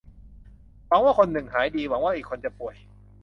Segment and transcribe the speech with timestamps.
[0.87, 2.75] หวังว่าคนนึงจะหายดี หวังว่าอีกคนจะป่วย